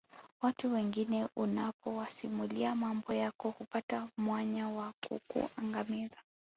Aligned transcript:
Watu 0.41 0.73
wengine 0.73 1.27
unapowasimulia 1.35 2.75
mambo 2.75 3.13
yako 3.13 3.49
hupata 3.49 4.07
mwanya 4.17 4.69
wa 4.69 4.93
kukuangamiza 5.09 6.17